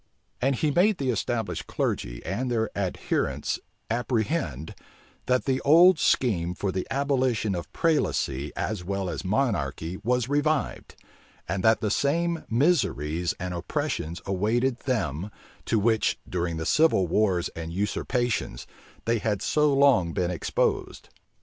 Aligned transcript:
And 0.41 0.55
he 0.55 0.71
made 0.71 0.97
the 0.97 1.11
established 1.11 1.67
clergy 1.67 2.25
and 2.25 2.49
their 2.49 2.71
adherents 2.75 3.59
apprehend, 3.87 4.73
that 5.27 5.45
the 5.45 5.61
old 5.61 5.99
scheme 5.99 6.55
for 6.55 6.71
the 6.71 6.87
abolition 6.89 7.53
of 7.53 7.71
prelacy 7.71 8.51
as 8.55 8.83
well 8.83 9.11
as 9.11 9.23
monarchy 9.23 9.97
was 9.97 10.27
revived, 10.27 10.95
and 11.47 11.63
that 11.63 11.81
the 11.81 11.91
same 11.91 12.45
miseries 12.49 13.35
and 13.39 13.53
oppressions 13.53 14.23
awaited 14.25 14.79
them, 14.79 15.29
to 15.65 15.77
which, 15.77 16.17
during 16.27 16.57
the 16.57 16.65
civil 16.65 17.05
wars 17.05 17.49
and 17.49 17.71
usurpations, 17.71 18.65
they 19.05 19.19
had 19.19 19.43
so 19.43 19.71
long 19.71 20.13
been 20.13 20.31
exposed. 20.31 21.09